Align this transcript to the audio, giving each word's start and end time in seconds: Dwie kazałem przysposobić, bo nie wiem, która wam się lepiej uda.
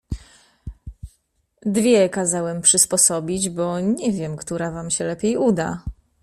Dwie 1.65 2.09
kazałem 2.09 2.61
przysposobić, 2.61 3.49
bo 3.49 3.79
nie 3.79 4.11
wiem, 4.11 4.37
która 4.37 4.71
wam 4.71 4.91
się 4.91 5.05
lepiej 5.05 5.37
uda. 5.37 5.83